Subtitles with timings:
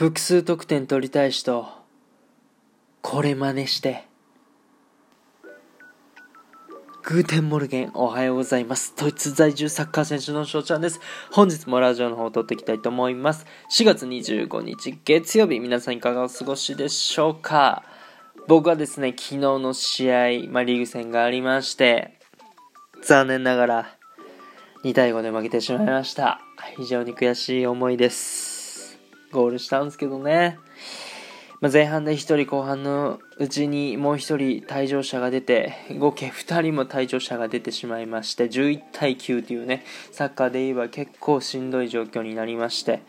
[0.00, 1.68] 複数得点取りたい人、
[3.02, 4.06] これ真似して。
[7.02, 8.94] Guten Morgen、おはようございます。
[8.96, 11.00] ドイツ在住サッカー選手の翔ちゃんです。
[11.30, 13.44] 本日もラジオの方を録っていきたいと思います。
[13.70, 17.84] 4月25日月曜日、皆さんいかがお過ごしでしょうか
[18.48, 20.16] 僕はですね、昨日の試合、
[20.48, 22.18] まあ、リーグ戦がありまして、
[23.02, 23.96] 残念ながら
[24.82, 26.40] 2対5で負けてしまいました。
[26.78, 28.49] 非常に悔しい思いです。
[29.32, 30.58] ゴールしたんですけどね。
[31.60, 43.02] まあ、前半で1人後半のうちにもう1人退場者が出て合計2人も退場者が出てしまいまして11対9というねサッカーで言えば結構しんどい状況になりまして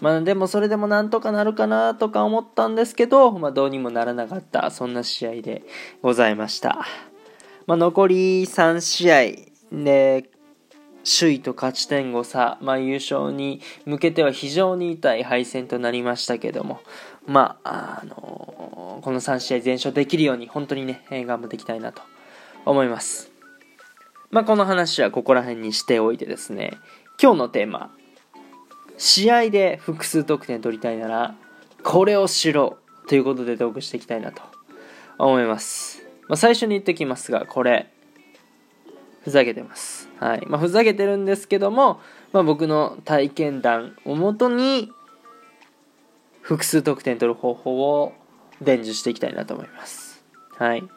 [0.00, 5.64] まあでもそれでもなんとかなるかなとか思ったんですけど、まあ、どうにもならなかったそんな試合で
[6.00, 6.86] ございました、
[7.66, 9.22] まあ、残り3試合
[9.70, 10.30] で
[11.08, 16.80] 首位と勝ち点5差、まあ、優勝に向けては非常に痛い敗戦となりましたけども、
[17.26, 22.02] まあ、あのー、この3試合全勝できるように本当にね、頑張っていきたいなと
[22.66, 23.30] 思います。
[24.30, 26.72] まあ、この話はここら辺にしておいてですね、
[27.20, 27.90] 今日のテーマ、
[28.98, 31.34] 試合で複数得点取りたいなら、
[31.82, 32.76] これをしろ
[33.08, 34.42] ということでトークしていきたいなと
[35.16, 36.02] 思います。
[36.28, 37.90] まあ、最初に言ってきますが、これ、
[39.28, 40.08] ふざけてます。
[40.18, 40.46] はい。
[40.46, 42.00] まあ、ふざけてるんですけども、
[42.32, 44.90] まあ、僕の体験談をもとに、
[46.40, 48.14] 複数得点取る方法を
[48.62, 50.24] 伝授していきたいなと思います。
[50.56, 50.88] はい。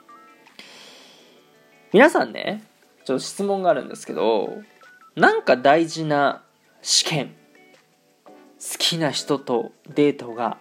[1.91, 2.63] 皆さんね、
[3.03, 4.61] ちょっと質問があるんですけど、
[5.17, 6.41] なんか大事な
[6.81, 7.35] 試験、
[8.15, 10.57] 好きな人とデートが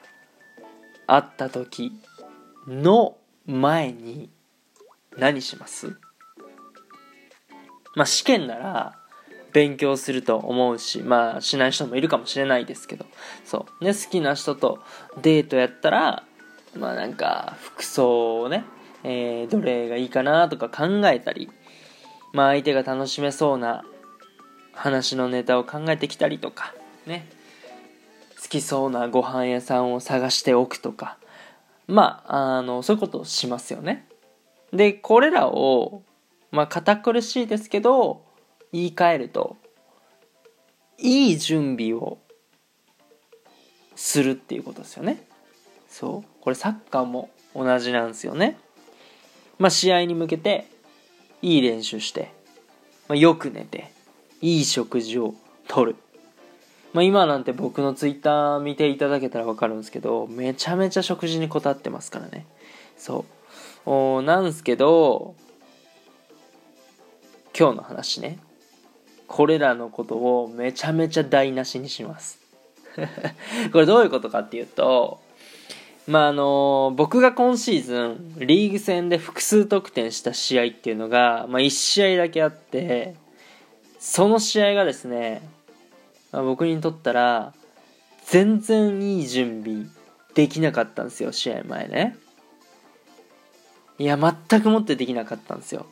[1.06, 1.92] あった時
[2.66, 4.28] の前に
[5.16, 5.96] 何します？
[7.94, 8.96] まあ試験なら
[9.52, 13.06] 勉強すると思うしまあしない人もいるかもしれないですけど。
[13.44, 13.84] そう。
[13.84, 14.80] ね好きな人と
[15.22, 16.24] デートやったら
[16.76, 18.64] まあなんか服装をね、
[19.02, 21.50] えー、どれがいいかなとか考えたり
[22.32, 23.84] まあ相手が楽しめそうな
[24.72, 26.74] 話のネタを考えてきたりとか
[27.06, 27.26] ね。
[28.40, 31.18] 好きそうなご飯屋さんを探しておくとか。
[31.86, 34.06] まああのそういうことをしますよね。
[34.72, 36.02] でこれらを
[36.50, 38.24] まあ堅苦しいですけど
[38.72, 39.56] 言い換えると
[40.98, 42.18] いい準備を
[43.96, 45.26] するっていうことですよね。
[45.88, 46.30] そう。
[46.40, 48.58] これサッカーも同じなんですよね。
[49.58, 50.66] まあ試合に向けて
[51.42, 52.32] いい練習して、
[53.08, 53.92] まあ、よく寝て
[54.40, 55.34] いい食事を
[55.68, 55.96] とる。
[56.92, 62.46] まあ、今なんて僕のツイッター見ていただけたら分かるんですけどめちゃめちゃ食事にこたってますからね。
[62.96, 63.24] そ
[63.86, 63.90] う。
[63.90, 65.34] おなんすけど
[67.60, 68.38] 今日の話ね。
[69.26, 72.40] これらのことをめちゃめちゃ台無しにします。
[73.70, 75.20] これどういうことかっていうと
[76.06, 83.14] まああの僕が今シーズンリーグ戦で複数得点した試合っていうのが、まあ、1試合だけあって
[83.98, 85.42] その試合がですね、
[86.32, 87.52] まあ、僕にとったら
[88.24, 89.84] 全然いい準備
[90.34, 92.16] できなかったんですよ試合前ね。
[93.98, 95.84] いや全くもってできなかったんですよ。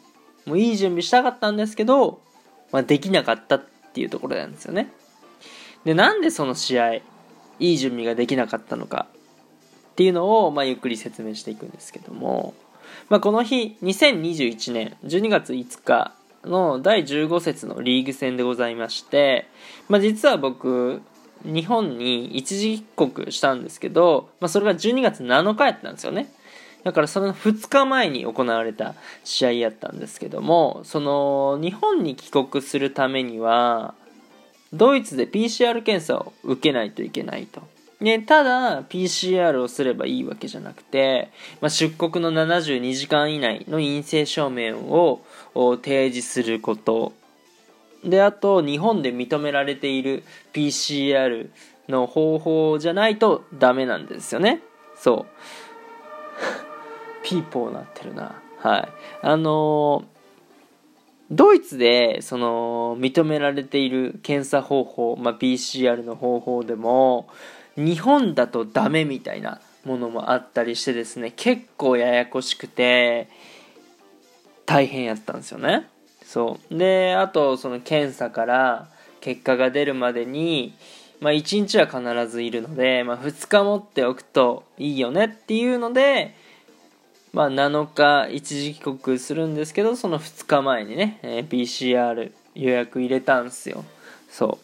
[0.48, 2.20] もういい準備したかったんですけど、
[2.72, 4.90] まあ、できなかったっていうところなんですよね。
[5.84, 7.02] で、なんでその試合、い
[7.58, 9.06] い準備ができなかったのか
[9.92, 12.54] っていうのを、まあ、ゆっくり説明していくんですけども、
[13.08, 16.12] まあ、この日、2021年12月5日
[16.44, 19.48] の第15節のリーグ戦でございまして、
[19.88, 21.02] まあ、実は僕、
[21.44, 26.32] 日本に一時帰国したんですけど、まあ、それが12月7日やったんですよね。
[26.84, 28.94] だからその2日前に行われた
[29.24, 33.94] 試合やったんですけどもその日本に帰国するためには
[34.72, 37.62] ドイツで PCR 検査を受けないといけないと。
[38.00, 41.30] ね、ただ PCR をすればいいわけじゃなくて、
[41.60, 45.20] まあ、出国の72時間以内の陰性証明を
[45.54, 47.12] 提示すること。
[48.04, 50.22] であと日本で認められている
[50.52, 51.50] PCR
[51.88, 54.60] の方法じゃないとダメなんですよね。
[54.96, 56.67] そう。
[57.22, 58.40] ピーポーなってるな。
[58.58, 58.88] はい。
[59.22, 60.04] あの
[61.30, 67.28] ドイツでその認められている検査方法、まあ、PCR の方法でも
[67.76, 73.28] 日本だとダメみたいなものもあったりしてですね結構ややこしくて
[74.64, 75.88] 大変やったんですよね
[76.24, 78.88] そうであとその検査から
[79.20, 80.74] 結果が出るまでに
[81.20, 86.34] まあ1日は必ずいるので、まあ、2日持っておくといいよねっていうので
[87.32, 93.84] まあ、7日一時帰国するんですけどその2日前にね、えー、PCR 予約入れたんすよ
[94.30, 94.58] そ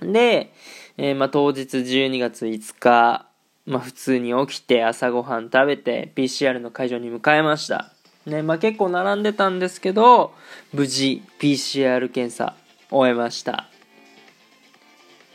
[0.00, 0.52] うで
[0.98, 3.26] えー、まあ、当日12月5日、
[3.66, 7.92] まあ、普通に起きて朝ごはん食べて PCR の会場に向かいました。
[8.24, 10.32] ね、まあ、結構並んでたんですけど、
[10.72, 12.56] 無事 PCR 検査
[12.90, 13.68] 終えました。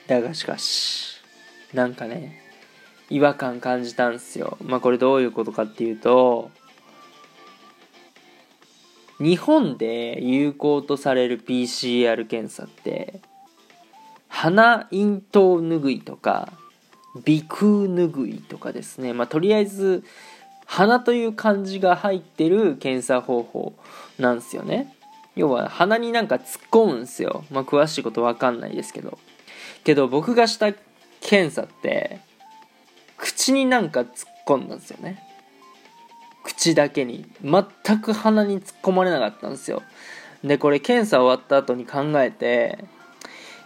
[0.08, 1.22] だがしかし、
[1.74, 2.41] なんかね、
[3.12, 4.58] 違和感感じたんですよ。
[4.64, 6.50] まあ、これどういうことかっていうと、
[9.20, 13.22] 日本で有効とされる PCR 検査って
[14.28, 16.52] 鼻咽頭拭いとか
[17.14, 19.14] 鼻腔拭いとかですね。
[19.14, 20.04] まあとりあえず
[20.66, 23.74] 鼻という漢字が入ってる検査方法
[24.18, 24.96] なんですよね。
[25.36, 27.44] 要は鼻になんか突っ込むんですよ。
[27.52, 29.20] まあ詳しいことわかんないですけど。
[29.84, 30.74] けど僕がした
[31.20, 32.22] 検査って
[33.22, 34.08] 口になんか突っ
[34.46, 35.24] 込んだんですよね。
[36.44, 39.84] 口だけに全く鼻に突っ込まれなかったんですよ。
[40.44, 42.84] でこれ検査終わった後に考えて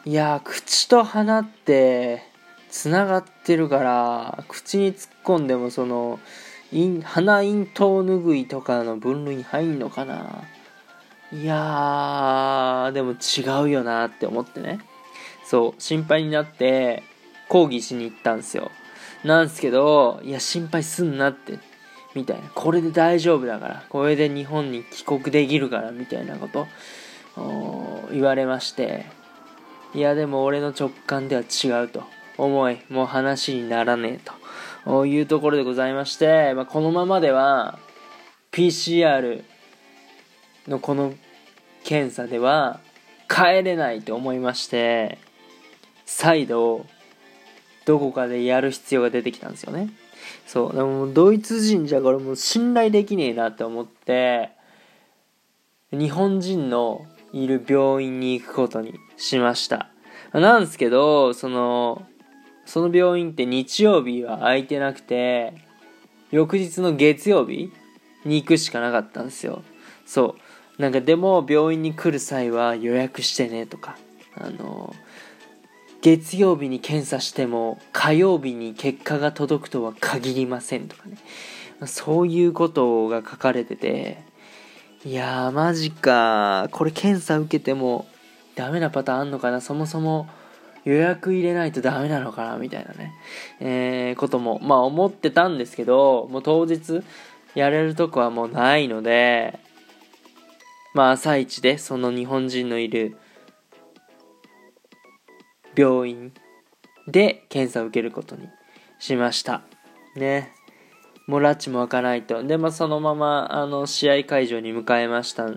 [0.04, 2.22] いや口と鼻って
[2.70, 6.20] つながってるから口に突っ込んでもその
[6.72, 10.44] 鼻咽頭拭いとかの分類に入んのかな。
[11.32, 14.80] いやーでも違うよなって思ってね。
[15.46, 17.04] そう心配になって
[17.48, 18.70] 抗議しに行ったんですよ。
[19.24, 21.58] なんすけどいや心配すんなって
[22.16, 22.50] みたいな。
[22.56, 23.84] これで大丈夫だから。
[23.90, 26.66] これで日本に帰国できるから、みたいなこと
[28.12, 29.06] 言われまして。
[29.94, 32.04] いや、でも俺の直感では違うと
[32.38, 34.30] 思い、もう話にならねえ
[34.86, 37.80] というところでございまして、まあ、このままでは
[38.52, 39.44] PCR
[40.68, 41.14] のこの
[41.84, 42.80] 検査では
[43.30, 45.18] 帰れないと思いまして、
[46.06, 46.86] 再度
[47.86, 49.90] どこかでやる必要が出てきたんですよね。
[50.46, 50.76] そう。
[50.76, 54.50] でもドイツ人じゃこれもう信頼できねえなって思って、
[55.92, 59.90] 日本人のいる病院に行くことにしました。
[60.34, 62.06] なんですけど、その、
[62.66, 65.54] その病院って日曜日は空いてなくて、
[66.32, 67.72] 翌日の月曜日
[68.26, 69.64] に行くしかなかったんですよ。
[70.06, 70.36] そ
[70.78, 70.82] う。
[70.82, 73.98] なんかでも病院に来る際は予約してねとか、
[74.36, 74.94] あの、
[76.06, 81.18] 月曜日に検査しても火曜日に結果が届くとは限りませんとかね。
[81.88, 84.20] そういうことが書かれてて
[85.04, 86.68] いやーマジか。
[86.72, 88.06] これ検査受けても
[88.54, 89.62] ダメなパターンあんのかな。
[89.62, 90.30] そもそも
[90.84, 93.12] 予約入れないとダメなのかなみたいなね、
[93.60, 97.02] えー、こともまあ思ってたんですけどもう当日
[97.56, 99.60] やれるとこはもうないので
[100.94, 103.18] まあ朝一でその日本人のいる
[105.76, 106.34] 病院
[107.08, 108.48] で検査を受けることに
[109.00, 109.62] しました。
[110.16, 110.54] ね。
[111.28, 112.44] もう拉致も開かないと。
[112.44, 115.48] で、まあ、そのまま、あの、試合会場に向かいました。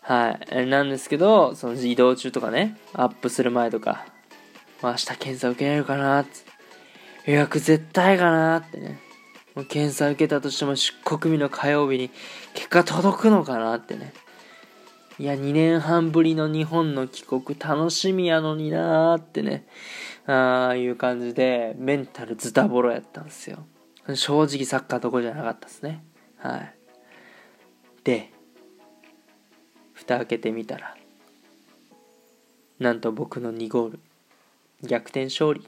[0.00, 0.66] はい。
[0.66, 4.06] なんですけど、その移動中とかね、アップする前とか、
[4.82, 6.24] まあ、明日検査受けられるかな。
[7.26, 9.00] 予約絶対かなってね。
[9.54, 12.10] もう検査受けたとしても出国日の火曜日に
[12.54, 14.12] 結果届くのかなってね。
[15.18, 19.66] いや、2年半ぶりの日本の帰国楽しみやのになーってね、
[20.26, 23.64] ああいう感じで、メンタルズタボロやったんですよ。
[24.14, 26.04] 正直サッカーどこじゃなかったですね。
[26.36, 26.74] はい。
[28.04, 28.30] で、
[29.94, 30.94] 蓋開けてみたら、
[32.78, 34.00] なんと僕の2ゴール、
[34.82, 35.66] 逆転勝利。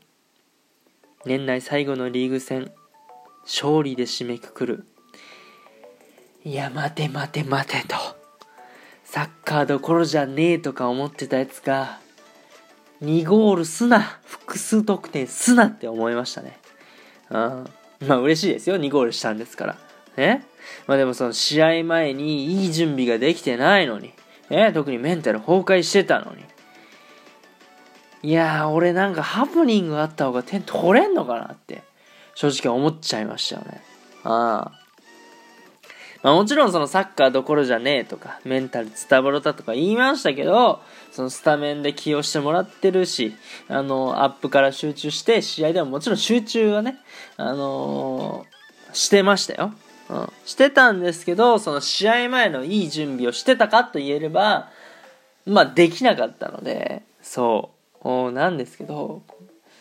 [1.24, 2.70] 年内最後のリーグ戦、
[3.44, 4.86] 勝利で締めくくる。
[6.44, 8.17] いや、待て待て待てと。
[9.10, 11.98] サッカーどころじゃねえとか思ってたやつが、
[13.02, 16.58] 2ゴールすな複数得点すなって思いましたね。
[17.30, 17.36] うん。
[18.06, 18.76] まあ嬉しいですよ。
[18.76, 19.76] 2ゴールしたんですから。
[20.18, 20.44] ね
[20.86, 24.12] まあでもその試合前にいい準備ができてないのに。
[24.50, 24.72] え？
[24.72, 26.44] 特にメンタル崩壊してたのに。
[28.22, 31.82] いやー、俺なんかハプニングあった方が点取れんのかなって、
[32.34, 33.82] 正直思っちゃいましたよね。
[34.24, 34.87] ああ。
[36.22, 40.80] まあ、もちろんそのサッカーどころじゃねえとか、メンタルズタボロだとか言いましたけど、
[41.12, 43.34] そのスタメンで起用してもらってるし、
[43.68, 46.98] あの、アップから集中して、試合でももちろん集中はね、
[47.36, 49.72] あのー、してましたよ。
[50.10, 50.32] うん。
[50.44, 54.70] してたんですけど、その試合前のいい準備をしてたかと言えれば、
[55.46, 57.70] まあ、できなかったので、そ
[58.04, 59.22] う、なんですけど、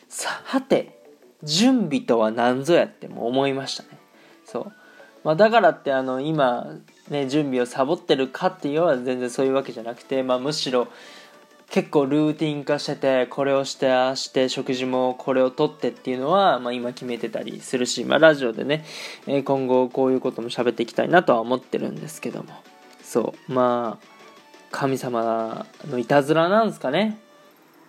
[0.08, 0.98] さはて、
[1.44, 3.90] 準備とは何ぞやっても思いましたね。
[4.46, 4.74] そう。
[5.28, 6.68] まあ、だからってあの今、
[7.10, 10.88] ね、準備をサボってるかっていうのは全然そういうわけじゃなくて、まあ、むしろ
[11.70, 18.86] 結構ルーティン化しててこれをしてああして食事もこれをとってっていうのは、まあ、今決めてたりするし、まあ、ラジオでね、
[19.28, 22.54] え今後こういうことも喋っていきたいなとは思ってるんですけども。
[23.04, 23.52] そう。
[23.52, 24.06] まあ
[24.72, 27.20] 神様のいたずらなんですかね。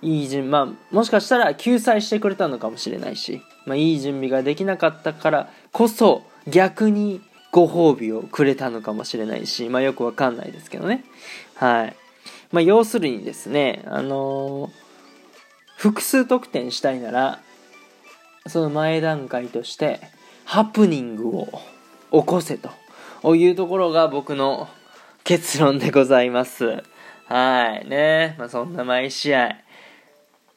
[0.03, 11.05] いい準まあもしかしたら救済してくれたのかもしれないし、まあ、いい準備ができなかったからこそ逆にご褒美をくれたのかもしれないし、まあ、よくわかんないですけどね。
[11.55, 11.97] はい。
[12.53, 14.71] まあ、要するにですねあのー、
[15.77, 17.41] 複数得点したいなら
[18.47, 20.01] その前段階として
[20.45, 21.49] ハプニングを
[22.11, 22.71] 起こせと。
[23.35, 24.69] いうところが僕の
[25.25, 26.83] 結論でございます。
[27.27, 27.89] はい。
[27.89, 28.37] ね。
[28.39, 29.57] まあそんな毎試合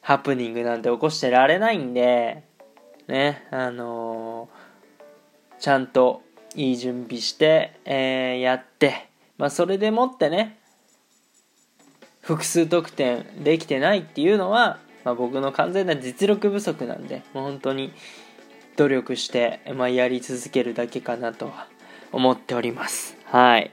[0.02, 2.42] ハプニングなんて起こしてられないんで、
[3.06, 6.22] ね、あのー、ちゃんと
[6.54, 10.58] いい準備して、えー、やって、まあ、それでもってね、
[12.20, 17.92] 複数得点できてないっていうのは、まあ、僕の完全な実力不足なんで、もう本当に
[18.76, 21.66] 努力して、まあ、やり続けるだけかなとは
[22.12, 23.16] 思っております。
[23.24, 23.72] はい。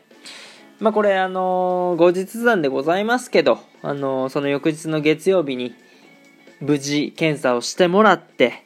[0.79, 5.75] まあ、これ、あのー、後日談でございますけど、あのー、その翌日の月曜日に、
[6.61, 8.63] 無事検査をしてもらって、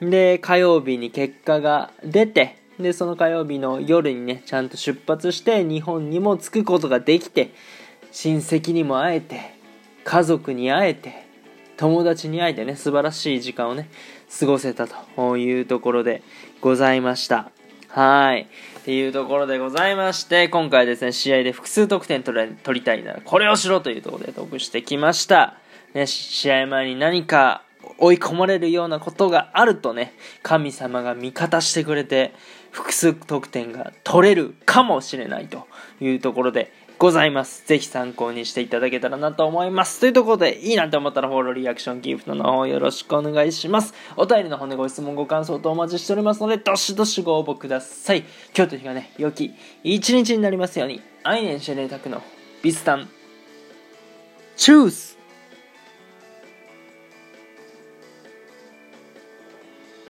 [0.00, 7.52] で、火曜日に結果が出て、で、その火曜日の夜にね、ちゃんと出発して日本にも着くことができて、
[8.12, 9.54] 親戚にも会えて、
[10.04, 11.26] 家族に会えて、
[11.76, 13.88] 友達に会えてね、素晴らしい時間をね、
[14.38, 16.22] 過ごせたというところで
[16.60, 17.50] ございました。
[17.88, 18.42] はい。
[18.80, 25.56] っていうところでございまして、今回ですね、試合で複数得点取りたいなら、これをしろというところで得してきました。
[25.94, 27.62] ね、試合前に何か
[27.98, 32.34] 追い込まれるようなことがあるとね、神様が味方してくれて、
[32.76, 35.66] 複数得点が取れるかもしれないと
[35.98, 37.66] いうところでございます。
[37.66, 39.98] ぜひ参考にしていただけたらなと思います。
[39.98, 43.94] というところで、いいなと思ったらフォロー、リアクション、ギフトの方よろしくお願いします。
[44.18, 48.24] お便りの方でご質問、ご感想とお待ちしておりますので、どしどしご応募ください。
[48.54, 52.22] 今日という日がね、良き一日になりますように、アイネンシェレタクの
[52.62, 53.08] ビスタン、
[54.56, 55.15] チュース